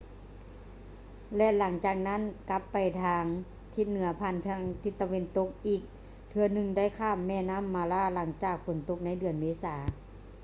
[1.35, 3.23] ແລະ ຫຼັງຈາກນັ້ນກັບໄປທາງ
[3.75, 4.35] ທິດເໜືອຜ່ານ
[4.83, 5.81] ທິດຕາເວັນຕົກ ອີກ
[6.29, 9.75] ເທື່ອໜຶ່ງໄດ້ຂ້າມແມ່ນໍ້າ mara ຫລັງຈາກຝົນຕົກໃນເດືອນເມສາ